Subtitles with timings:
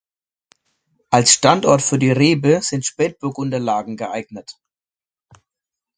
[1.11, 4.55] Als Standort für die Rebe sind Spätburgunder-Lagen geeignet.